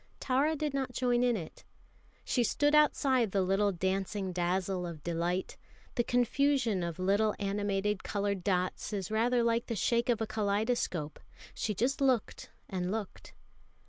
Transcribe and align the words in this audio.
Tara 0.19 0.55
did 0.55 0.73
not 0.73 0.93
join 0.93 1.21
in 1.23 1.37
it. 1.37 1.63
She 2.25 2.43
stood 2.43 2.73
outside 2.73 3.29
the 3.29 3.43
little 3.43 3.71
dancing 3.71 4.33
dazzle 4.33 4.87
of 4.87 5.03
delight 5.03 5.57
the 5.93 6.03
confusion 6.03 6.81
of 6.81 6.97
little 6.97 7.35
animated 7.37 8.03
coloured 8.03 8.43
dots 8.43 8.93
is 8.93 9.11
rather 9.11 9.43
like 9.43 9.67
the 9.67 9.75
shake 9.75 10.09
of 10.09 10.19
a 10.19 10.25
kaleidoscope 10.25 11.19
and 11.19 11.49
she 11.53 11.75
just 11.75 12.01
looked 12.01 12.49
and 12.67 12.89
looked. 12.91 13.33